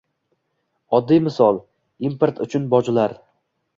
Oddiy 0.99 1.21
misol– 1.27 1.61
import 2.11 2.43
uchun 2.47 2.67
bojlar. 2.73 3.15